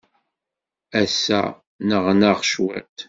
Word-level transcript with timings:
Ass-a, 1.01 1.41
nneɣnaɣ 1.83 2.37
cwiṭ. 2.49 2.93